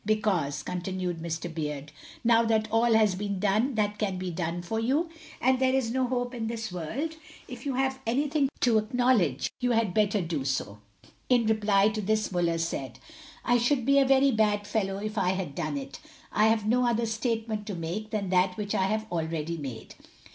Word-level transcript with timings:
"Because," 0.03 0.63
continued 0.63 1.19
Mr. 1.21 1.53
Beard, 1.53 1.91
"now 2.23 2.43
that 2.45 2.67
all 2.71 2.91
has 2.93 3.13
been 3.13 3.37
done 3.39 3.75
that 3.75 3.99
can 3.99 4.17
be 4.17 4.31
done 4.31 4.63
for 4.63 4.79
you, 4.79 5.09
and 5.39 5.59
there 5.59 5.75
is 5.75 5.91
no 5.91 6.07
hope 6.07 6.33
in 6.33 6.47
this 6.47 6.71
world, 6.71 7.17
if 7.47 7.67
you 7.67 7.75
have 7.75 7.99
anything 8.07 8.49
to 8.61 8.79
acknowledge, 8.79 9.51
you 9.59 9.73
had 9.73 9.93
better 9.93 10.19
do 10.19 10.43
so." 10.43 10.79
In 11.29 11.45
reply 11.45 11.89
to 11.89 12.01
this 12.01 12.31
Muller 12.31 12.57
said, 12.57 12.97
"I 13.45 13.59
should 13.59 13.85
be 13.85 13.99
a 13.99 14.03
very 14.07 14.31
bad 14.31 14.65
fellow 14.65 14.97
if 14.97 15.19
I 15.19 15.33
had 15.33 15.53
done 15.53 15.77
it. 15.77 15.99
I 16.31 16.47
have 16.47 16.65
no 16.65 16.87
other 16.87 17.05
statement 17.05 17.67
to 17.67 17.75
make 17.75 18.09
than 18.09 18.29
that 18.29 18.57
which 18.57 18.73
I 18.73 18.85
have 18.87 19.05
already 19.11 19.59
made." 19.59 19.93